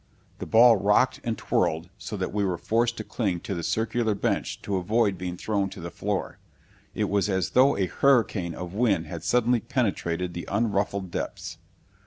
The 0.39 0.47
ball 0.47 0.77
rocked 0.77 1.21
and 1.23 1.37
twirled 1.37 1.89
so 1.99 2.17
that 2.17 2.33
we 2.33 2.43
were 2.43 2.57
forced 2.57 2.97
to 2.97 3.03
cling 3.03 3.39
to 3.41 3.53
the 3.53 3.61
circular 3.61 4.15
bench 4.15 4.59
to 4.63 4.77
avoid 4.77 5.15
being 5.15 5.37
thrown 5.37 5.69
to 5.69 5.79
the 5.79 5.91
floor. 5.91 6.39
It 6.95 7.07
was 7.07 7.29
as 7.29 7.51
though 7.51 7.77
a 7.77 7.85
hurricane 7.85 8.55
of 8.55 8.73
wind 8.73 9.05
had 9.05 9.23
suddenly 9.23 9.59
penetrated 9.59 10.33
the 10.33 10.47
unruffled 10.51 11.11
depths. 11.11 11.59